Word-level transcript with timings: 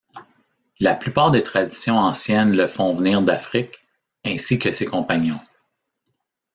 La 0.79 0.95
plupart 0.95 1.29
des 1.29 1.43
traditions 1.43 1.99
anciennes 1.99 2.53
le 2.53 2.65
font 2.65 2.91
venir 2.91 3.21
d'Afrique, 3.21 3.85
ainsi 4.25 4.57
que 4.57 4.71
ses 4.71 4.87
compagnons. 4.87 5.39